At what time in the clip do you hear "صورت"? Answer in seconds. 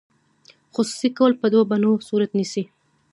2.07-2.31